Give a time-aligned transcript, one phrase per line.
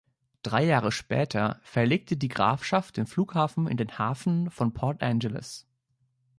[0.41, 5.67] Drei Jahre später verlegte die Grafschaft den Flughafen in den Hafen von Port Angeles.